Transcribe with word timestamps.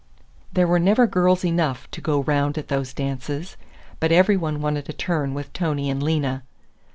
There 0.51 0.65
were 0.65 0.79
never 0.79 1.05
girls 1.05 1.45
enough 1.45 1.87
to 1.91 2.01
go 2.01 2.23
round 2.23 2.57
at 2.57 2.69
those 2.69 2.91
dances, 2.91 3.55
but 3.99 4.11
every 4.11 4.35
one 4.35 4.59
wanted 4.59 4.89
a 4.89 4.93
turn 4.93 5.35
with 5.35 5.53
Tony 5.53 5.91
and 5.91 6.01
Lena. 6.01 6.41